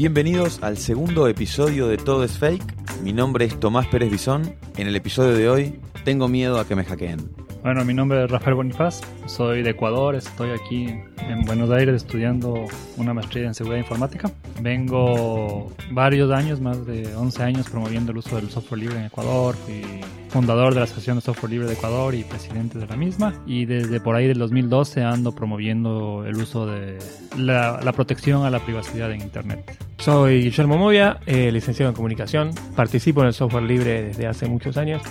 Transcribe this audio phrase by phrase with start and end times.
[0.00, 2.64] Bienvenidos al segundo episodio de Todo es Fake.
[3.02, 4.54] Mi nombre es Tomás Pérez Bisón.
[4.78, 7.39] En el episodio de hoy, tengo miedo a que me hackeen.
[7.62, 10.86] Bueno, mi nombre es Rafael Bonifaz, soy de Ecuador, estoy aquí
[11.28, 12.64] en Buenos Aires estudiando
[12.96, 14.30] una maestría en seguridad informática.
[14.62, 19.54] Vengo varios años, más de 11 años, promoviendo el uso del software libre en Ecuador.
[19.56, 19.82] Fui
[20.30, 23.34] fundador de la Asociación de Software Libre de Ecuador y presidente de la misma.
[23.46, 26.98] Y desde por ahí del 2012 ando promoviendo el uso de
[27.36, 29.76] la, la protección a la privacidad en Internet.
[29.98, 32.52] Soy Guillermo Movia, eh, licenciado en comunicación.
[32.74, 35.02] Participo en el software libre desde hace muchos años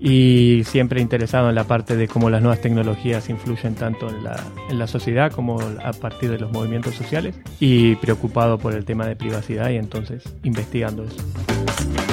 [0.00, 4.42] y siempre interesado en la parte de cómo las nuevas tecnologías influyen tanto en la,
[4.70, 9.06] en la sociedad como a partir de los movimientos sociales y preocupado por el tema
[9.06, 12.07] de privacidad y entonces investigando eso.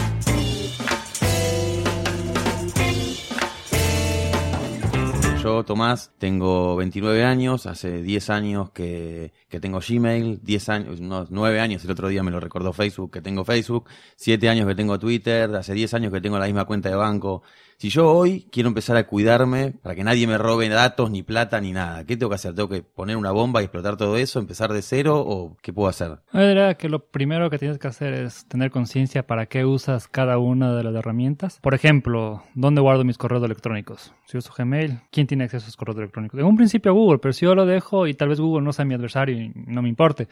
[5.45, 11.59] Yo, Tomás, tengo 29 años, hace 10 años que, tengo Gmail, 10 años, unos 9
[11.59, 14.97] años, el otro día me lo recordó Facebook, que tengo Facebook, 7 años que tengo
[14.97, 17.43] Twitter, hace 10 años que tengo la misma cuenta de banco.
[17.77, 21.59] Si yo hoy quiero empezar a cuidarme para que nadie me robe datos, ni plata,
[21.59, 22.55] ni nada, ¿qué tengo que hacer?
[22.55, 25.89] ¿Tengo que poner una bomba y explotar todo eso, empezar de cero o qué puedo
[25.89, 26.19] hacer?
[26.31, 30.07] Yo diría que lo primero que tienes que hacer es tener conciencia para qué usas
[30.07, 31.59] cada una de las herramientas.
[31.61, 34.13] Por ejemplo, ¿dónde guardo mis correos electrónicos?
[34.25, 36.39] Si uso Gmail, ¿quién tiene acceso a esos correos electrónicos?
[36.39, 38.85] En un principio Google, pero si yo lo dejo y tal vez Google no sea
[38.85, 40.27] mi adversario y no me importe.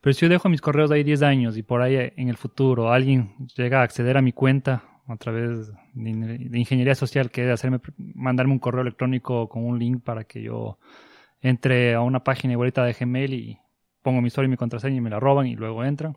[0.00, 2.92] Pero si yo dejo mis correos ahí 10 años y por ahí en el futuro
[2.92, 7.50] alguien llega a acceder a mi cuenta a través de, de ingeniería social, que es
[7.50, 10.78] hacerme, mandarme un correo electrónico con un link para que yo
[11.40, 13.58] entre a una página igualita de Gmail y
[14.02, 16.16] pongo mi usuario y mi contraseña y me la roban y luego entran.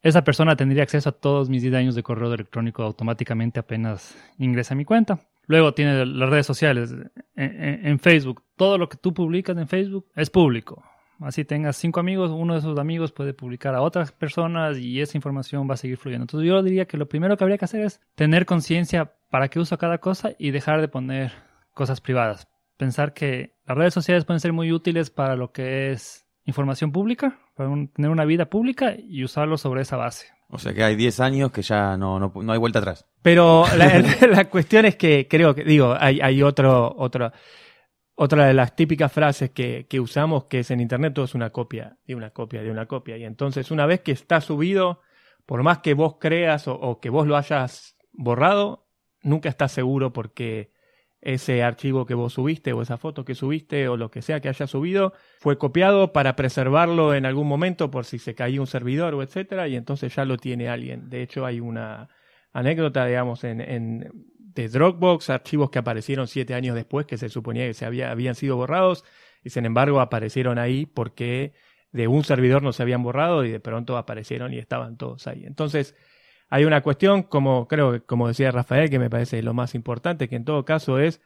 [0.00, 4.74] Esa persona tendría acceso a todos mis 10 años de correo electrónico automáticamente apenas ingresa
[4.74, 5.18] a mi cuenta.
[5.48, 6.94] Luego tiene las redes sociales.
[7.34, 10.84] En, Facebook, todo lo que tú publicas en Facebook es público.
[11.20, 15.16] Así tengas cinco amigos, uno de esos amigos puede publicar a otras personas y esa
[15.16, 16.24] información va a seguir fluyendo.
[16.24, 19.58] Entonces yo diría que lo primero que habría que hacer es tener conciencia para qué
[19.58, 21.32] uso cada cosa y dejar de poner
[21.74, 22.46] cosas privadas.
[22.76, 27.38] Pensar que las redes sociales pueden ser muy útiles para lo que es información pública,
[27.56, 30.37] para tener una vida pública y usarlo sobre esa base.
[30.50, 33.06] O sea que hay 10 años que ya no, no, no hay vuelta atrás.
[33.22, 37.32] Pero la, la, cuestión es que creo que, digo, hay, hay otro, otro,
[38.14, 41.50] otra de las típicas frases que, que, usamos que es en internet todo es una
[41.50, 43.16] copia de una copia de una copia.
[43.18, 45.02] Y entonces una vez que está subido,
[45.44, 48.88] por más que vos creas o, o que vos lo hayas borrado,
[49.22, 50.72] nunca estás seguro porque
[51.20, 54.48] ese archivo que vos subiste o esa foto que subiste o lo que sea que
[54.48, 59.14] haya subido fue copiado para preservarlo en algún momento por si se caía un servidor
[59.14, 61.10] o etcétera y entonces ya lo tiene alguien.
[61.10, 62.08] De hecho hay una
[62.52, 64.10] anécdota, digamos, en, en
[64.58, 68.34] de Dropbox, archivos que aparecieron siete años después, que se suponía que se había, habían
[68.34, 69.04] sido borrados,
[69.44, 71.52] y sin embargo aparecieron ahí porque
[71.92, 75.44] de un servidor no se habían borrado y de pronto aparecieron y estaban todos ahí.
[75.44, 75.94] Entonces,
[76.48, 80.36] hay una cuestión, como creo como decía Rafael, que me parece lo más importante, que
[80.36, 81.20] en todo caso es,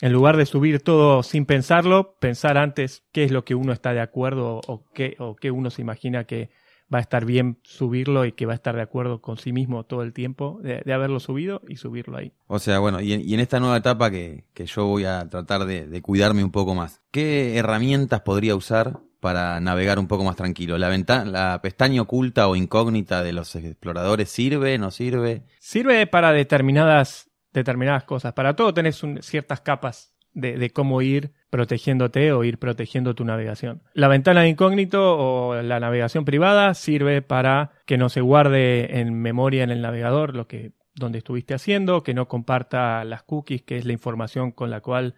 [0.00, 3.92] en lugar de subir todo sin pensarlo, pensar antes qué es lo que uno está
[3.92, 6.50] de acuerdo o qué, o qué uno se imagina que
[6.92, 9.84] va a estar bien subirlo y que va a estar de acuerdo con sí mismo
[9.84, 12.32] todo el tiempo de, haberlo subido y subirlo ahí.
[12.46, 16.02] O sea, bueno, y en, esta nueva etapa que, que, yo voy a tratar de
[16.02, 20.76] cuidarme un poco más, ¿qué herramientas podría usar para navegar un poco más tranquilo.
[20.76, 25.44] La, ventana, la pestaña oculta o incógnita de los exploradores sirve, no sirve.
[25.60, 28.34] Sirve para determinadas, determinadas cosas.
[28.34, 33.82] Para todo tenés ciertas capas de, de, cómo ir protegiéndote o ir protegiendo tu navegación.
[33.94, 39.14] La ventana de incógnito o la navegación privada sirve para que no se guarde en
[39.14, 43.78] memoria en el navegador lo que donde estuviste haciendo, que no comparta las cookies, que
[43.78, 45.14] es la información con la cual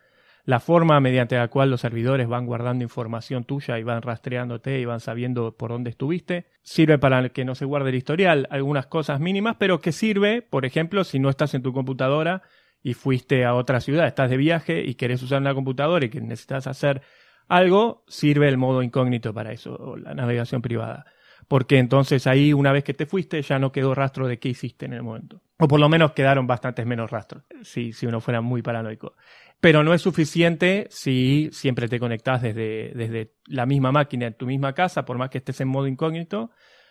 [0.46, 4.84] la forma mediante la cual los servidores van guardando información tuya y van rastreándote y
[4.84, 6.46] van sabiendo por dónde estuviste.
[6.62, 10.64] Sirve para que no se guarde el historial, algunas cosas mínimas, pero que sirve, por
[10.64, 12.42] ejemplo, si no estás en tu computadora
[12.80, 16.20] y fuiste a otra ciudad, estás de viaje y querés usar una computadora y que
[16.20, 17.02] necesitas hacer
[17.48, 21.06] algo, sirve el modo incógnito para eso, o la navegación privada.
[21.48, 24.86] Porque entonces ahí una vez que te fuiste ya no quedó rastro de qué hiciste
[24.86, 25.40] en el momento.
[25.58, 29.14] O por lo menos quedaron bastantes menos rastros, si, si uno fuera muy paranoico.
[29.60, 34.46] Pero no es suficiente si siempre te conectas desde, desde la misma máquina en tu
[34.46, 36.50] misma casa, por más que estés en modo incógnito,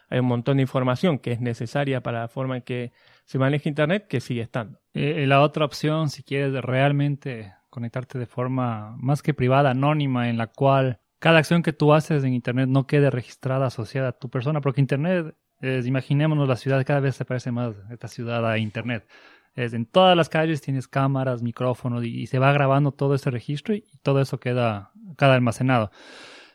[0.10, 2.92] hay un montón de información que es necesaria para la forma en que
[3.26, 4.80] se maneja Internet que sigue estando.
[4.94, 10.38] Eh, la otra opción, si quieres realmente conectarte de forma más que privada, anónima, en
[10.38, 14.30] la cual cada acción que tú haces en Internet no quede registrada, asociada a tu
[14.30, 18.58] persona, porque Internet, es, imaginémonos la ciudad, cada vez se parece más esta ciudad a
[18.58, 19.08] Internet.
[19.56, 23.74] Es, en todas las calles tienes cámaras, micrófonos y, se va grabando todo ese registro
[23.74, 25.92] y, todo eso queda, queda almacenado.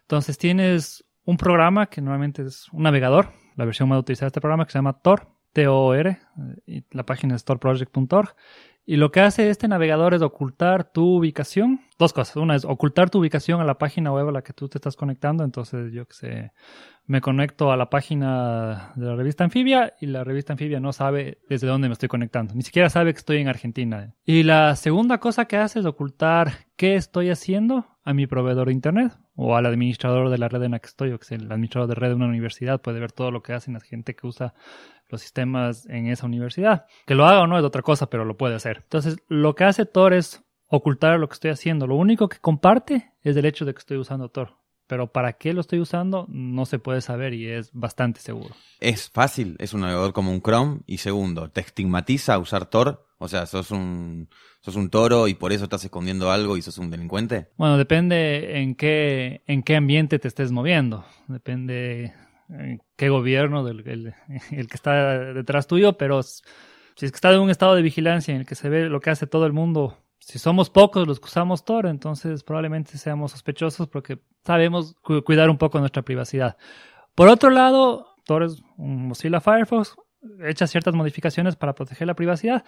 [0.03, 4.41] Entonces tienes un programa que normalmente es un navegador, la versión más utilizada de este
[4.41, 6.19] programa que se llama Tor, T-O-R,
[6.67, 8.35] y la página es torproject.org.
[8.91, 11.81] Y lo que hace este navegador es ocultar tu ubicación.
[11.97, 12.35] Dos cosas.
[12.35, 14.97] Una es ocultar tu ubicación a la página web a la que tú te estás
[14.97, 15.45] conectando.
[15.45, 16.53] Entonces, yo que sé,
[17.07, 21.39] me conecto a la página de la revista Anfibia y la revista Anfibia no sabe
[21.49, 22.53] desde dónde me estoy conectando.
[22.53, 24.13] Ni siquiera sabe que estoy en Argentina.
[24.25, 26.51] Y la segunda cosa que hace es ocultar
[26.81, 30.71] qué estoy haciendo a mi proveedor de Internet o al administrador de la red en
[30.71, 33.31] la que estoy, o que el administrador de red de una universidad, puede ver todo
[33.31, 34.55] lo que hacen la gente que usa
[35.11, 36.87] los sistemas en esa universidad.
[37.05, 38.79] Que lo haga o no es otra cosa, pero lo puede hacer.
[38.85, 41.87] Entonces, lo que hace Tor es ocultar lo que estoy haciendo.
[41.87, 44.57] Lo único que comparte es el hecho de que estoy usando Tor.
[44.87, 48.55] Pero para qué lo estoy usando no se puede saber y es bastante seguro.
[48.81, 50.81] Es fácil, es un navegador como un Chrome.
[50.87, 53.10] Y segundo, ¿te estigmatiza usar Tor?
[53.23, 54.31] O sea, sos un,
[54.63, 57.51] sos un toro y por eso estás escondiendo algo y sos un delincuente.
[57.59, 61.05] Bueno, depende en qué, en qué ambiente te estés moviendo.
[61.29, 62.15] Depende
[62.97, 64.15] qué gobierno del el,
[64.69, 66.41] que está detrás tuyo, pero si
[66.97, 69.11] es que está en un estado de vigilancia en el que se ve lo que
[69.11, 73.87] hace todo el mundo, si somos pocos los que usamos Tor, entonces probablemente seamos sospechosos
[73.89, 74.97] porque sabemos
[75.27, 76.57] cuidar un poco nuestra privacidad.
[77.15, 79.95] Por otro lado, Tor es un Mozilla Firefox,
[80.43, 82.65] echa ciertas modificaciones para proteger la privacidad,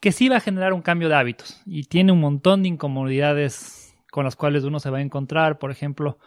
[0.00, 3.94] que sí va a generar un cambio de hábitos y tiene un montón de incomodidades
[4.10, 6.18] con las cuales uno se va a encontrar, por ejemplo,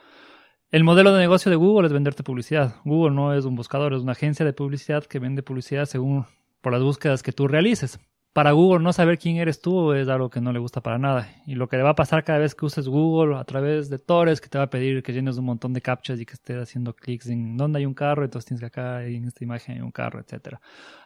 [0.69, 2.75] el modelo de negocio de Google es venderte publicidad.
[2.85, 6.25] Google no es un buscador, es una agencia de publicidad que vende publicidad según
[6.61, 7.99] por las búsquedas que tú realices.
[8.33, 11.27] Para Google no saber quién eres tú es algo que no le gusta para nada.
[11.45, 13.99] Y lo que le va a pasar cada vez que uses Google a través de
[13.99, 16.35] Tor es que te va a pedir que llenes un montón de captchas y que
[16.35, 19.75] estés haciendo clics en dónde hay un carro, entonces tienes que acá en esta imagen
[19.75, 20.59] hay un carro, etc.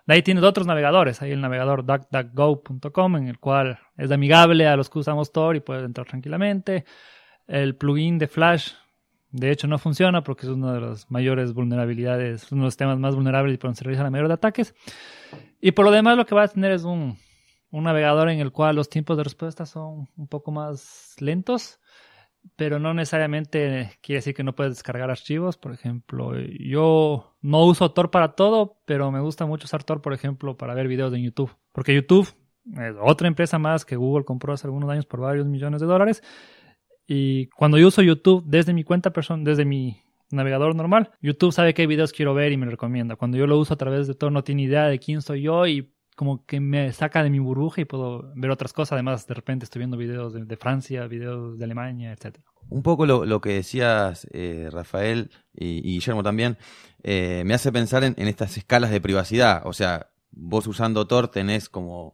[0.06, 1.24] De ahí tienes otros navegadores.
[1.24, 5.62] Hay el navegador duckduckgo.com en el cual es amigable a los que usamos Tor y
[5.62, 6.86] puedes entrar tranquilamente.
[7.48, 8.74] El plugin de Flash
[9.36, 12.98] de hecho, no funciona porque es una de las mayores vulnerabilidades, uno de los temas
[12.98, 14.74] más vulnerables y por donde se realizan la mayoría de ataques.
[15.60, 17.18] Y por lo demás, lo que va a tener es un,
[17.70, 21.82] un navegador en el cual los tiempos de respuesta son un poco más lentos,
[22.56, 25.58] pero no necesariamente quiere decir que no puedes descargar archivos.
[25.58, 30.14] Por ejemplo, yo no uso Tor para todo, pero me gusta mucho usar Tor, por
[30.14, 31.54] ejemplo, para ver videos en YouTube.
[31.74, 32.34] Porque YouTube
[32.74, 36.24] es otra empresa más que Google compró hace algunos años por varios millones de dólares
[37.08, 39.98] y cuando yo uso YouTube desde mi cuenta persona, desde mi
[40.32, 43.16] navegador normal, YouTube sabe qué videos quiero ver y me recomienda.
[43.16, 45.68] Cuando yo lo uso a través de Tor no tiene idea de quién soy yo
[45.68, 48.94] y como que me saca de mi burbuja y puedo ver otras cosas.
[48.94, 52.38] Además, de repente estoy viendo videos de, Francia, videos de Alemania, etc.
[52.70, 56.58] Un poco lo, que decías, eh, Rafael y, Guillermo también,
[57.04, 59.62] eh, me hace pensar en, en estas escalas de privacidad.
[59.66, 62.14] O sea, vos usando Tor tenés como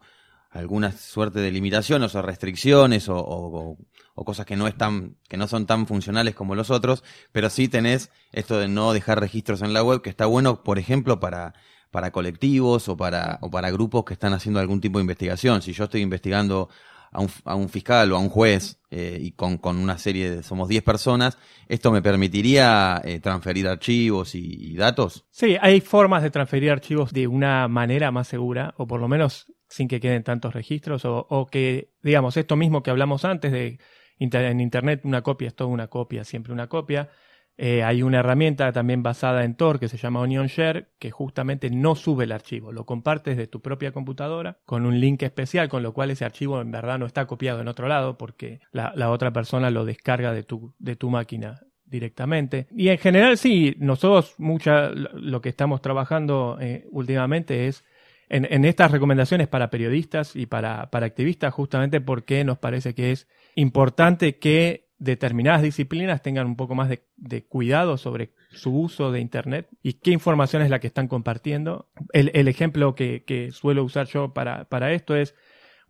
[0.51, 3.77] alguna suerte de limitaciones o restricciones o,
[4.13, 8.12] cosas que no están, que no son tan funcionales como los otros, pero sí tenés
[8.31, 11.55] esto de no dejar registros en la web, que está bueno, por ejemplo, para,
[11.89, 15.63] para colectivos o para, o para grupos que están haciendo algún tipo de investigación.
[15.63, 16.70] Si yo estoy investigando
[17.12, 20.29] a un, a un fiscal o a un juez eh, y con, con, una serie
[20.29, 25.25] de, somos 10 personas, ¿esto me permitiría eh, transferir archivos y, y, datos?
[25.31, 29.51] Sí, hay formas de transferir archivos de una manera más segura, o por lo menos
[29.72, 33.80] sin que queden tantos registros o, que, digamos, esto mismo que hablamos antes de
[34.20, 37.10] en Internet, una copia es toda una copia, siempre una copia.
[37.58, 41.70] Eh, hay una herramienta también basada en Tor que se llama Onion Share, que justamente
[41.70, 45.84] no sube el archivo, lo compartes de tu propia computadora con un link especial, con
[45.84, 49.32] lo cual ese archivo en verdad no está copiado en otro lado porque la, otra
[49.32, 52.68] persona lo descarga de tu, de tu máquina directamente.
[52.72, 57.84] Y en general sí, nosotros mucha, lo que estamos trabajando eh, últimamente es
[58.31, 64.38] en, estas recomendaciones para periodistas y para, activistas, justamente porque nos parece que es importante
[64.39, 69.93] que determinadas disciplinas tengan un poco más de, cuidado sobre su uso de Internet y
[69.93, 71.89] qué información es la que están compartiendo.
[72.13, 75.35] El, ejemplo que, suelo usar yo para, esto es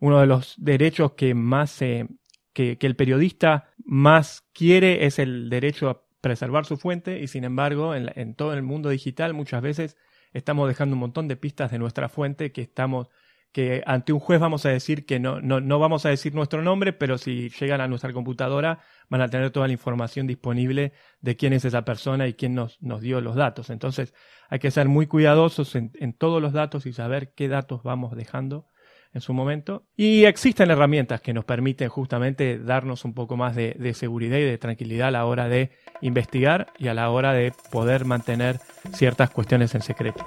[0.00, 2.08] uno de los derechos que más que,
[2.56, 8.34] el periodista más quiere es el derecho preservar su fuente y sin embargo en, en
[8.34, 9.96] todo el mundo digital muchas veces
[10.32, 13.08] estamos dejando un montón de pistas de nuestra fuente que estamos
[13.52, 16.62] que ante un juez vamos a decir que no, no, no vamos a decir nuestro
[16.62, 21.36] nombre, pero si llegan a nuestra computadora van a tener toda la información disponible de
[21.36, 23.68] quién es esa persona y quién nos, nos dio los datos.
[23.68, 24.14] Entonces
[24.48, 28.16] hay que ser muy cuidadosos en, en todos los datos y saber qué datos vamos
[28.16, 28.66] dejando
[29.14, 29.84] en su momento.
[29.96, 34.42] Y existen herramientas que nos permiten justamente darnos un poco más de, de seguridad y
[34.42, 38.60] de tranquilidad a la hora de investigar y a la hora de poder mantener
[38.92, 40.26] ciertas cuestiones en secreto.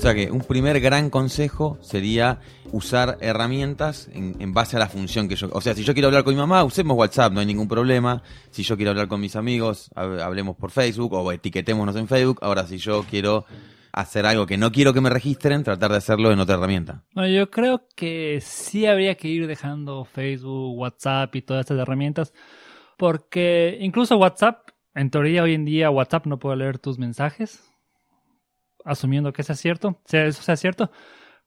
[0.00, 2.38] O sea que un primer gran consejo sería
[2.72, 5.50] usar herramientas en, base a la función que yo...
[5.52, 8.22] O sea, si yo quiero hablar con mi mamá, usemos WhatsApp, no hay ningún problema.
[8.50, 12.38] Si yo quiero hablar con mis amigos, hab- hablemos por Facebook o etiquetémonos en Facebook.
[12.40, 13.44] Ahora, si yo quiero
[13.92, 17.04] hacer algo que no quiero que me registren, tratar de hacerlo en otra herramienta.
[17.14, 22.32] Bueno, yo creo que sí habría que ir dejando Facebook, WhatsApp y todas estas herramientas,
[22.96, 27.64] porque incluso WhatsApp, en teoría hoy en día WhatsApp no puede leer tus mensajes,
[28.84, 30.90] asumiendo que es cierto, sea eso sea cierto,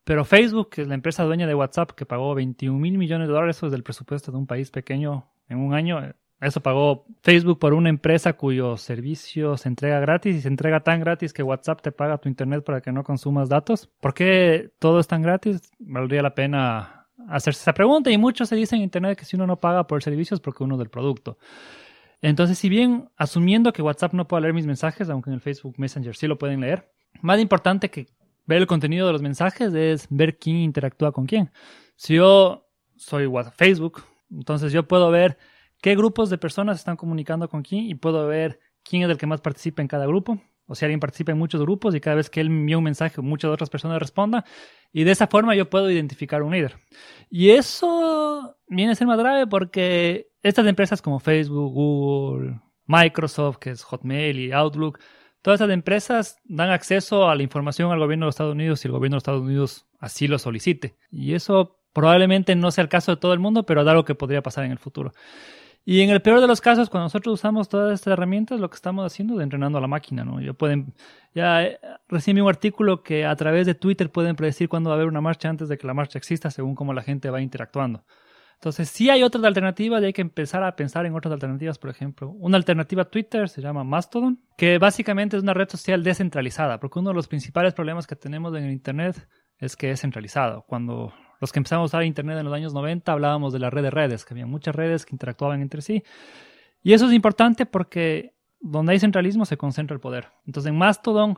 [0.03, 3.33] pero Facebook, que es la empresa dueña de WhatsApp, que pagó 21 mil millones de
[3.33, 6.13] dólares, eso es del presupuesto de un país pequeño en un año, eh,
[6.43, 10.99] eso pagó Facebook por una empresa cuyo servicio se entrega gratis y se entrega tan
[10.99, 13.89] gratis que WhatsApp te paga tu internet para que no consumas datos.
[14.01, 15.71] ¿Por qué todo es tan gratis?
[15.79, 19.47] Valdría la pena hacerse esa pregunta y muchos se dicen en internet que si uno
[19.47, 21.37] no paga por el servicio es porque uno del producto.
[22.21, 25.75] Entonces, si bien asumiendo que WhatsApp no puede leer mis mensajes, aunque en el Facebook
[25.77, 26.89] Messenger sí lo pueden leer,
[27.23, 28.07] más importante que
[28.45, 31.51] ver el contenido de los mensajes es ver quién interactúa con quién.
[31.95, 35.37] Si yo soy Whats- Facebook, entonces yo puedo ver
[35.81, 39.25] qué grupos de personas están comunicando con quién y puedo ver quién es el que
[39.25, 40.37] más participa en cada grupo.
[40.65, 43.21] O si alguien participa en muchos grupos y cada vez que él envía un mensaje,
[43.21, 44.43] muchas otras personas respondan.
[44.91, 46.77] Y de esa forma yo puedo identificar un líder.
[47.29, 53.71] Y eso viene a ser más grave porque estas empresas como Facebook, Google, Microsoft, que
[53.71, 54.99] es Hotmail y Outlook,
[55.43, 58.87] todas estas empresas dan acceso a la información al gobierno de los Estados Unidos si
[58.87, 60.95] el gobierno de los Estados Unidos así lo solicite.
[61.11, 64.15] Y eso probablemente no sea el caso de todo el mundo, pero es algo que
[64.15, 65.13] podría pasar en el futuro.
[65.85, 68.75] Y en el peor de los casos, cuando nosotros usamos todas estas herramientas, lo que
[68.75, 70.39] estamos haciendo es entrenando a la máquina, ¿no?
[70.39, 70.93] Ya pueden,
[71.35, 74.95] ya eh, recién vi un artículo que a través de Twitter pueden predecir cuándo va
[74.95, 77.41] a haber una marcha antes de que la marcha exista, según cómo la gente va
[77.41, 78.05] interactuando.
[78.63, 81.89] Entonces, sí hay otras alternativas y hay que empezar a pensar en otras alternativas, por
[81.89, 82.29] ejemplo.
[82.29, 86.99] Una alternativa a Twitter se llama Mastodon, que básicamente es una red social descentralizada, porque
[86.99, 89.27] uno de los principales problemas que tenemos en el Internet
[89.57, 90.63] es que es centralizado.
[90.65, 93.83] Cuando los que empezamos a usar Internet en los años 90 hablábamos de la red
[93.83, 96.01] de redes, que había muchas redes que interactuaban entre sí.
[96.81, 100.29] Y eso es importante porque donde hay centralismo se concentra el poder.
[100.45, 101.37] Entonces en Mastodon,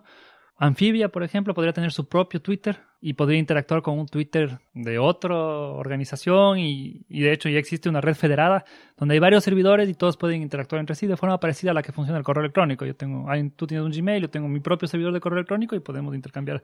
[0.58, 4.98] Amphibia, por ejemplo, podría tener su propio Twitter y podría interactuar con un Twitter de
[4.98, 8.64] otra organización y, y de hecho ya existe una red federada
[8.98, 11.84] donde hay varios servidores y todos pueden interactuar entre sí de forma parecida a la
[11.84, 12.86] que funciona el correo electrónico.
[12.86, 15.82] Yo tengo, tú tienes un Gmail, yo tengo mi propio servidor de correo electrónico y
[15.82, 16.64] podemos intercambiar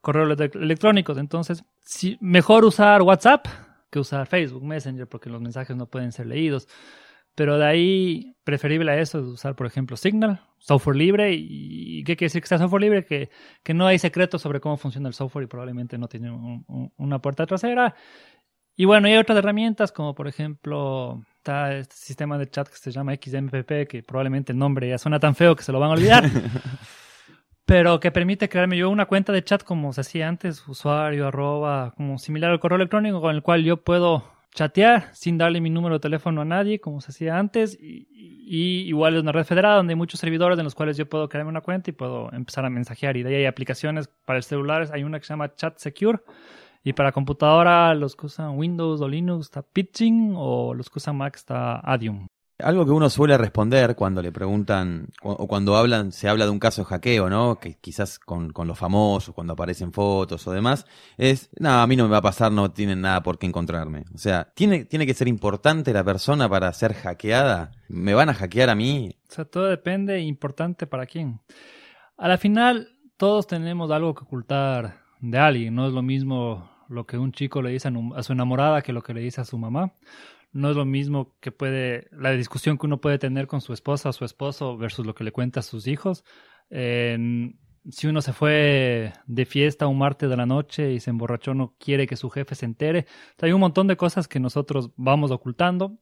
[0.00, 1.16] correos ele- electrónicos.
[1.16, 3.46] Entonces, si, mejor usar WhatsApp
[3.90, 6.68] que usar Facebook Messenger porque los mensajes no pueden ser leídos.
[7.38, 11.32] Pero de ahí, preferible a eso es usar, por ejemplo, Signal, software libre.
[11.38, 13.04] ¿Y qué quiere decir que sea software libre?
[13.04, 13.30] Que,
[13.62, 16.92] que no hay secretos sobre cómo funciona el software y probablemente no tiene un- un-
[16.96, 17.94] una puerta trasera.
[18.74, 22.76] Y bueno, y hay otras herramientas como, por ejemplo, está este sistema de chat que
[22.76, 25.90] se llama XMPP, que probablemente el nombre ya suena tan feo que se lo van
[25.90, 26.24] a olvidar.
[27.64, 31.92] pero que permite crearme yo una cuenta de chat como se hacía antes, usuario, arroba,
[31.96, 34.24] como similar al correo electrónico con el cual yo puedo
[34.54, 38.06] chatear sin darle mi número de teléfono a nadie, como se hacía antes, y,
[38.88, 41.50] igual es una red federada donde hay muchos servidores en los cuales yo puedo crearme
[41.50, 43.16] una cuenta y puedo empezar a mensajear.
[43.16, 46.20] Y de ahí hay aplicaciones para el celular, hay una que se llama Chat Secure,
[46.82, 51.16] y para computadora los que usan Windows o Linux está Pitching, o los que usan
[51.16, 52.28] Mac está Adium.
[52.60, 56.58] Algo que uno suele responder cuando le preguntan, o cuando hablan, se habla de un
[56.58, 57.60] caso de hackeo, ¿no?
[57.60, 60.84] Que quizás con, con los famosos, cuando aparecen fotos o demás,
[61.16, 64.04] es, no, a mí no me va a pasar, no tienen nada por qué encontrarme.
[64.12, 67.70] O sea, ¿tiene, tiene que ser importante la persona para ser hackeada?
[67.88, 69.16] ¿Me van a hackear a mí?
[69.30, 71.40] O sea, todo depende, importante para quién.
[72.16, 75.74] A la final, todos tenemos algo que ocultar de alguien.
[75.76, 79.02] No es lo mismo lo que un chico le dice a su enamorada que lo
[79.02, 79.92] que le dice a su mamá.
[80.52, 84.08] No es lo mismo que puede, la discusión que uno puede tener con su esposa
[84.08, 86.24] o su esposo versus lo que le cuenta a sus hijos.
[86.70, 91.74] Si uno se fue de fiesta un martes de la noche y se emborrachó, no
[91.78, 93.06] quiere que su jefe se entere.
[93.40, 95.98] Hay un montón de cosas que nosotros vamos ocultando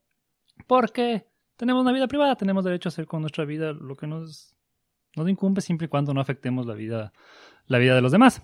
[0.66, 1.26] porque
[1.56, 4.56] tenemos una vida privada, tenemos derecho a hacer con nuestra vida lo que nos,
[5.14, 7.12] nos incumbe siempre y cuando no afectemos la vida,
[7.66, 8.42] la vida de los demás.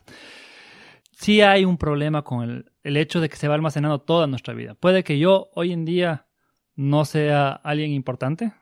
[1.22, 4.74] Sí hay un problema con el, hecho de que se va almacenando toda nuestra vida.
[4.74, 6.26] Puede que yo hoy en día
[6.74, 8.52] no sea alguien importante.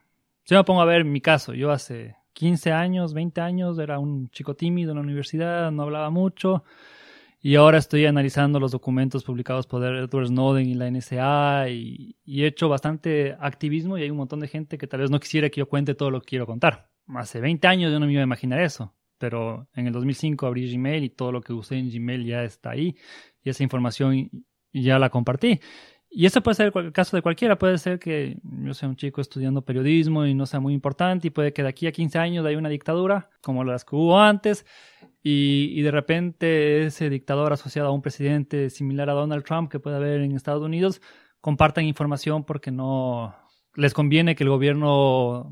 [0.45, 4.29] Si me pongo a ver mi caso, yo hace 15 años, 20 años, era un
[4.31, 6.65] chico tímido en la universidad, no hablaba mucho.
[7.41, 12.43] Y ahora estoy analizando los documentos publicados por Edward Snowden y la NSA y, y,
[12.43, 15.49] he hecho bastante activismo y hay un montón de gente que tal vez no quisiera
[15.49, 16.91] que yo cuente todo lo que quiero contar.
[17.17, 20.73] Hace 20 años yo no me iba a imaginar eso, pero en el 2005 abrí
[20.73, 22.97] Gmail y todo lo que usé en Gmail ya está ahí
[23.45, 24.31] y esa información
[24.73, 25.61] ya la compartí.
[26.13, 27.57] Y eso puede ser el caso de cualquiera.
[27.57, 31.31] Puede ser que yo sea un chico estudiando periodismo y no sea muy importante y
[31.31, 34.67] puede que de aquí a 15 años haya una dictadura como las que hubo antes
[35.23, 39.79] y, y, de repente ese dictador asociado a un presidente similar a Donald Trump que
[39.79, 41.03] puede haber en Estados Unidos
[41.43, 43.37] compartan información porque no
[43.75, 45.51] les conviene que el gobierno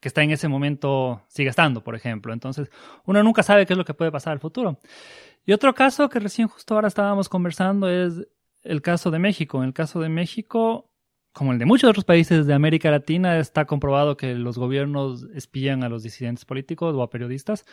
[0.00, 2.32] que está en ese momento siga estando, por ejemplo.
[2.32, 2.70] Entonces,
[3.04, 4.78] uno nunca sabe qué es lo que puede pasar al futuro.
[5.44, 8.26] Y otro caso que recién justo ahora estábamos conversando es
[8.62, 9.58] el caso de México.
[9.58, 10.90] En el caso de México,
[11.32, 15.82] como el de muchos otros países de América Latina, está comprobado que los gobiernos espían
[15.82, 17.64] a los disidentes políticos o a periodistas.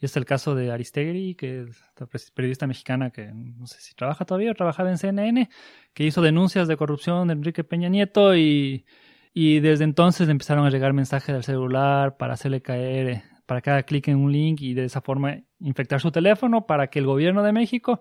[0.00, 1.66] Y es el caso de Aristegui, que
[2.12, 5.50] es periodista mexicana que no sé si trabaja todavía o trabajaba en CNN,
[5.92, 8.86] que hizo denuncias de corrupción de Enrique Peña Nieto y,
[9.38, 13.82] y desde entonces empezaron a llegar mensajes del celular para hacerle caer, para que haga
[13.82, 17.42] clic en un link y de esa forma infectar su teléfono para que el gobierno
[17.42, 18.00] de México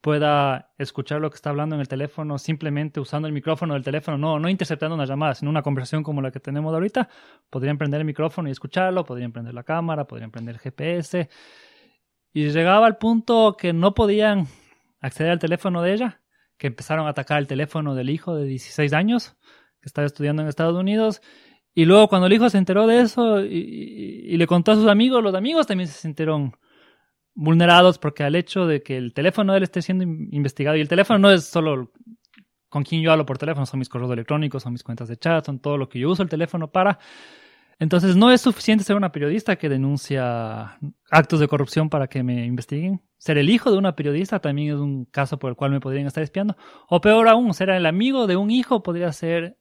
[0.00, 4.18] pueda escuchar lo que está hablando en el teléfono simplemente usando el micrófono del teléfono,
[4.18, 7.08] no, no interceptando una llamada, sino una conversación como la que tenemos ahorita,
[7.48, 11.28] podrían prender el micrófono y escucharlo, podrían prender la cámara, podrían prender el GPS.
[12.32, 14.48] Y llegaba al punto que no podían
[15.00, 16.22] acceder al teléfono de ella,
[16.58, 19.36] que empezaron a atacar el teléfono del hijo de 16 años,
[19.82, 21.20] que estaba estudiando en Estados Unidos.
[21.74, 25.22] Y luego cuando el hijo se enteró de eso y, le contó a sus amigos,
[25.22, 26.56] los amigos también se sintieron
[27.34, 30.88] vulnerados porque al hecho de que el teléfono de él esté siendo investigado, y el
[30.88, 31.90] teléfono no es solo
[32.68, 35.44] con quien yo hablo por teléfono, son mis correos electrónicos, son mis cuentas de chat,
[35.44, 36.98] son todo lo que yo uso el teléfono para.
[37.78, 40.78] Entonces no es suficiente ser una periodista que denuncia
[41.10, 43.02] actos de corrupción para que me investiguen.
[43.18, 46.06] Ser el hijo de una periodista también es un caso por el cual me podrían
[46.06, 46.56] estar espiando.
[46.88, 49.58] O peor aún, ser el amigo de un hijo podría ser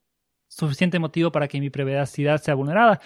[0.51, 2.99] suficiente motivo para que mi privacidad sea vulnerada.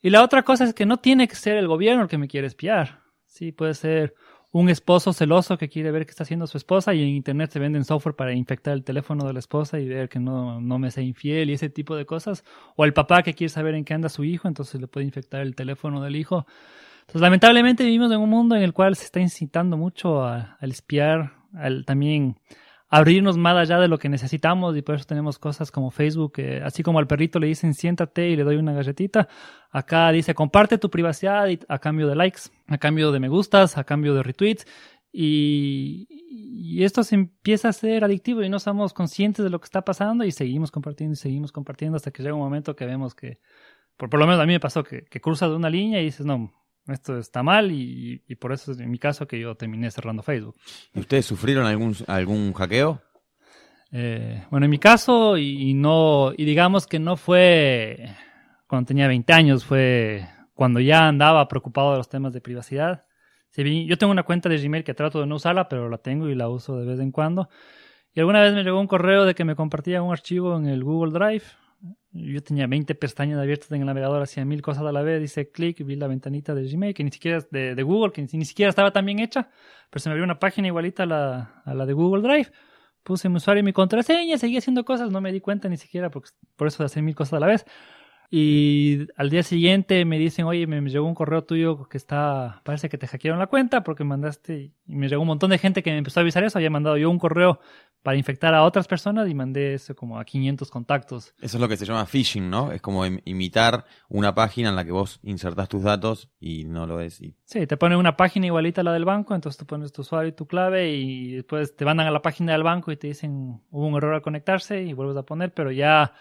[0.00, 2.28] Y la otra cosa es que no tiene que ser el gobierno el que me
[2.28, 3.00] quiere espiar.
[3.26, 4.14] Sí, puede ser
[4.52, 7.58] un esposo celoso que quiere ver qué está haciendo su esposa y en internet se
[7.58, 10.92] venden software para infectar el teléfono de la esposa y ver que no, no me
[10.92, 12.44] sea infiel y ese tipo de cosas.
[12.76, 15.40] O el papá que quiere saber en qué anda su hijo, entonces le puede infectar
[15.40, 16.46] el teléfono del hijo.
[17.00, 21.34] Entonces, lamentablemente vivimos en un mundo en el cual se está incitando mucho al espiar,
[21.54, 22.38] al también
[22.94, 26.62] abrirnos más allá de lo que necesitamos y por eso tenemos cosas como Facebook, que
[26.62, 29.26] así como al perrito le dicen siéntate y le doy una galletita,
[29.72, 33.82] acá dice comparte tu privacidad a cambio de likes, a cambio de me gustas, a
[33.82, 34.64] cambio de retweets
[35.12, 36.06] y,
[36.84, 40.24] esto se empieza a ser adictivo y no somos conscientes de lo que está pasando
[40.24, 43.38] y seguimos compartiendo y seguimos compartiendo hasta que llega un momento que vemos que,
[43.96, 46.52] por, lo menos a mí me pasó que, que cruzas una línea y dices no,
[46.88, 50.22] esto está mal y, y, por eso es en mi caso que yo terminé cerrando
[50.22, 50.56] Facebook.
[50.94, 53.00] ¿Y ustedes sufrieron algún, algún hackeo?
[53.90, 58.08] Eh, bueno, en mi caso, y, y, no, y digamos que no fue
[58.66, 63.04] cuando tenía 20 años, fue cuando ya andaba preocupado de los temas de privacidad.
[63.56, 66.34] Yo tengo una cuenta de Gmail que trato de no usarla, pero la tengo y
[66.34, 67.48] la uso de vez en cuando.
[68.12, 70.82] Y alguna vez me llegó un correo de que me compartía un archivo en el
[70.82, 71.44] Google Drive
[72.14, 75.50] yo tenía 20 pestañas abiertas en el navegador, hacía mil cosas a la vez, dice
[75.50, 78.92] clic, vi la ventanita de Gmail, que ni siquiera de, Google, que ni, siquiera estaba
[78.92, 79.50] tan bien hecha,
[79.90, 82.52] pero se me abrió una página igualita a la, a la de Google Drive.
[83.02, 86.08] Puse mi usuario y mi contraseña, seguía haciendo cosas, no me di cuenta ni siquiera
[86.08, 87.66] porque, por eso de hacer mil cosas a la vez.
[88.30, 92.88] Y al día siguiente me dicen, oye, me, llegó un correo tuyo que está, parece
[92.88, 95.90] que te hackearon la cuenta porque mandaste, y me llegó un montón de gente que
[95.90, 97.60] me empezó a avisar eso, había mandado yo un correo
[98.02, 101.34] para infectar a otras personas y mandé eso como a 500 contactos.
[101.40, 102.70] Eso es lo que se llama phishing, ¿no?
[102.70, 107.00] Es como imitar una página en la que vos insertas tus datos y no lo
[107.00, 107.22] es.
[107.22, 107.34] Y...
[107.44, 110.28] Sí, te ponen una página igualita a la del banco, entonces tú pones tu usuario
[110.28, 113.62] y tu clave y después te mandan a la página del banco y te dicen
[113.70, 116.12] hubo un error al conectarse y vuelves a poner, pero ya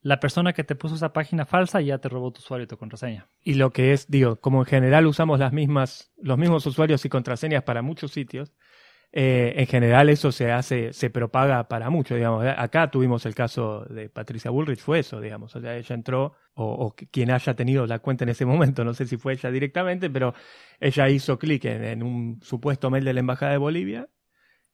[0.00, 2.76] la persona que te puso esa página falsa ya te robó tu usuario y tu
[2.76, 3.28] contraseña.
[3.42, 7.08] Y lo que es, digo, como en general usamos las mismas, los mismos usuarios y
[7.08, 8.52] contraseñas para muchos sitios,
[9.10, 12.44] eh, en general eso se hace, se propaga para mucho, digamos.
[12.46, 15.56] Acá tuvimos el caso de Patricia Bullrich, fue eso, digamos.
[15.56, 19.06] O sea, ella entró, o, quien haya tenido la cuenta en ese momento, no sé
[19.06, 20.34] si fue ella directamente, pero
[20.78, 24.08] ella hizo clic en, en un supuesto mail de la Embajada de Bolivia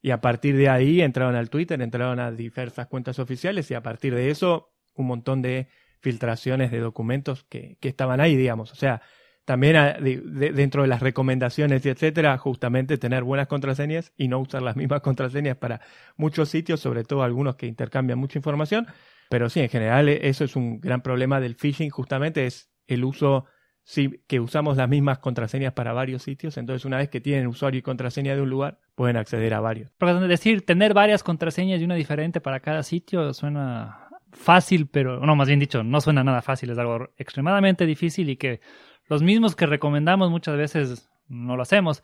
[0.01, 3.81] y a partir de ahí entraron al Twitter, entraron a diversas cuentas oficiales y a
[3.81, 5.67] partir de eso un montón de
[6.01, 8.71] filtraciones de documentos que, que estaban ahí, digamos.
[8.71, 9.01] O sea,
[9.45, 14.27] también a- de- de- dentro de las recomendaciones y etcétera, justamente tener buenas contraseñas y
[14.27, 15.81] no usar las mismas contraseñas para
[16.17, 18.87] muchos sitios, sobre todo algunos que intercambian mucha información.
[19.29, 23.03] Pero sí, en general eh, eso es un gran problema del phishing, justamente es el
[23.03, 23.45] uso,
[23.83, 26.57] sí, que usamos las mismas contraseñas para varios sitios.
[26.57, 29.91] Entonces, una vez que tienen usuario y contraseña de un lugar, pueden acceder a varios.
[29.97, 34.04] Porque decir tener varias contraseñas y una diferente para cada sitio suena
[34.35, 38.37] fácil, pero no, más bien dicho, no suena nada fácil, es algo extremadamente difícil y
[38.37, 38.61] que
[39.07, 42.03] los mismos que recomendamos muchas veces no lo hacemos.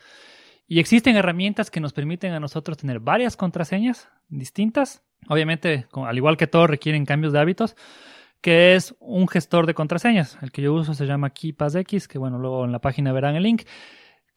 [0.68, 5.04] Y existen herramientas que nos permiten a nosotros tener varias contraseñas distintas.
[5.28, 7.76] Obviamente, al igual que todo, requieren cambios de hábitos,
[8.40, 10.38] que es un gestor de contraseñas.
[10.42, 13.44] El que yo uso se llama KeePassX, que bueno, luego en la página verán el
[13.44, 13.64] link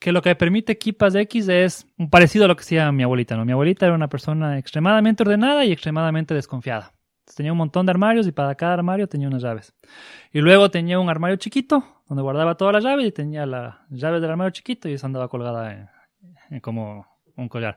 [0.05, 3.47] que lo que permite KeePassX es un parecido a lo que hacía mi abuelita, ¿no?
[3.47, 6.93] Mi abuelita era una persona extremadamente ordenada y extremadamente desconfiada.
[7.37, 9.75] Tenía un montón de armarios y para cada armario tenía unas llaves.
[10.33, 14.21] Y luego tenía un armario chiquito donde guardaba todas las llaves y tenía las llaves
[14.21, 15.93] del armario chiquito y esa andaba colgada
[16.61, 17.07] como
[17.37, 17.77] un collar.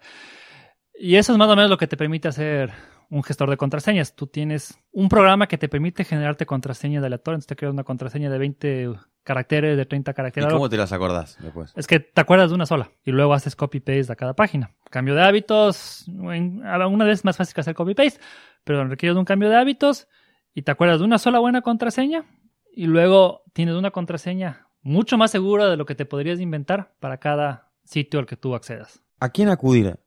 [0.93, 2.71] Y eso es más o menos lo que te permite hacer
[3.09, 4.15] un gestor de contraseñas.
[4.15, 7.37] Tú tienes un programa que te permite generarte contraseñas aleatorias.
[7.37, 8.91] Entonces te creas una contraseña de 20
[9.23, 10.45] caracteres, de 30 ¿Y caracteres.
[10.47, 10.59] algo.
[10.59, 11.73] cómo te las acordás después?
[11.75, 14.71] Es que te acuerdas de una sola y luego haces copy-paste a cada página.
[14.89, 18.19] Cambio de hábitos, una vez es más fácil que hacer copy-paste,
[18.63, 20.07] pero requiere de un cambio de hábitos
[20.53, 22.25] y te acuerdas de una sola buena contraseña
[22.73, 27.17] y luego tienes una contraseña mucho más segura de lo que te podrías inventar para
[27.17, 29.03] cada sitio al que tú accedas.
[29.19, 29.99] ¿A quién acudir?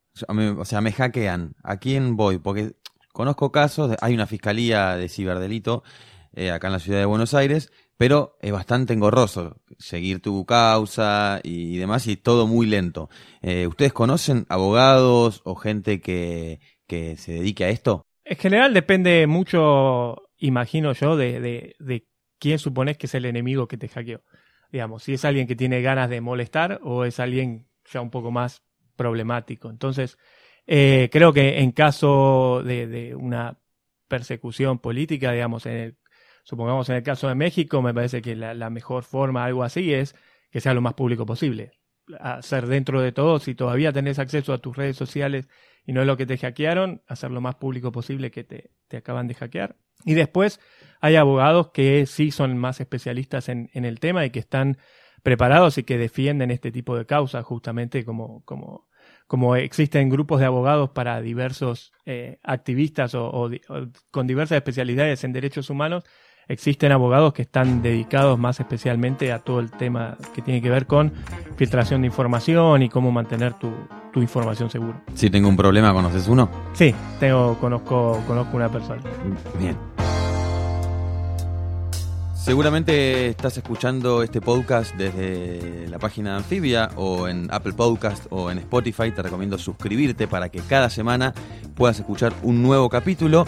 [0.57, 1.55] O sea, me hackean.
[1.63, 2.39] ¿A quién voy?
[2.39, 2.75] Porque
[3.13, 5.83] conozco casos, de- hay una fiscalía de ciberdelito
[6.35, 11.41] eh, acá en la ciudad de Buenos Aires, pero es bastante engorroso seguir tu causa
[11.43, 13.11] y demás y todo muy lento.
[13.43, 18.07] Eh, ¿Ustedes conocen abogados o gente que, que se dedique a esto?
[18.25, 22.07] En general depende mucho, imagino yo, de, de, de
[22.39, 24.23] quién supones que es el enemigo que te hackeó.
[24.71, 28.31] Digamos, si es alguien que tiene ganas de molestar o es alguien ya un poco
[28.31, 28.63] más
[28.97, 29.69] problemático.
[29.71, 30.17] Entonces,
[30.67, 33.59] eh, creo que en caso de, una
[34.09, 35.97] persecución política, digamos, en el,
[36.45, 39.93] supongamos en el caso de México, me parece que la, la mejor forma, algo así,
[39.95, 40.15] es
[40.51, 41.73] que sea lo más público posible.
[42.19, 45.49] Hacer dentro de todo, si todavía tenés acceso a tus redes sociales
[45.87, 48.97] y no es lo que te hackearon, hacer lo más público posible que te, te
[48.97, 49.77] acaban de hackear.
[50.05, 50.61] Y después
[51.01, 54.79] hay abogados que sí son más especialistas en, en el tema y que están
[55.23, 58.89] preparados y que defienden este tipo de causas, justamente como, como,
[59.31, 63.51] como existen grupos de abogados para diversos eh, activistas o, o
[64.11, 66.03] con diversas especialidades en derechos humanos,
[66.49, 70.87] existen abogados que están dedicados más especialmente a todo el tema que tiene que ver
[70.87, 71.13] con
[71.55, 73.71] filtración de información y cómo mantener tu,
[74.13, 75.01] tu información segura.
[75.15, 76.51] Si tengo un problema, ¿conoces uno?
[76.73, 79.01] Sí, tengo, conozco, conozco una persona.
[79.61, 79.77] Bien.
[82.51, 88.51] Seguramente estás escuchando este podcast desde la página de Anfibia o en Apple Podcast o
[88.51, 89.13] en Spotify.
[89.13, 91.33] Te recomiendo suscribirte para que cada semana
[91.77, 93.47] puedas escuchar un nuevo capítulo.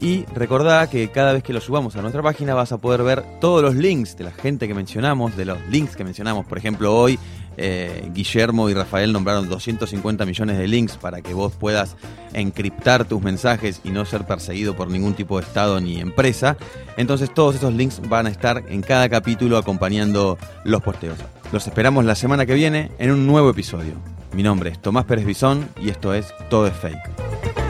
[0.00, 3.24] Y recordá que cada vez que lo subamos a nuestra página vas a poder ver
[3.40, 6.44] todos los links de la gente que mencionamos, de los links que mencionamos.
[6.44, 7.18] Por ejemplo, hoy
[7.56, 11.96] eh, Guillermo y Rafael nombraron 250 millones de links para que vos puedas
[12.32, 16.56] encriptar tus mensajes y no ser perseguido por ningún tipo de estado ni empresa.
[16.96, 21.18] Entonces todos esos links van a estar en cada capítulo acompañando los posteos.
[21.52, 23.94] Los esperamos la semana que viene en un nuevo episodio.
[24.32, 27.61] Mi nombre es Tomás Pérez Bisón y esto es Todo es Fake.